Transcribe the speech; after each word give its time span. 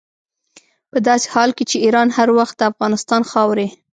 په 0.91 0.97
داسې 1.07 1.27
حال 1.33 1.49
کې 1.57 1.63
چې 1.69 1.77
ایران 1.85 2.07
هر 2.17 2.29
وخت 2.39 2.55
د 2.57 2.61
افغانستان 2.71 3.21
خاورې. 3.31 3.67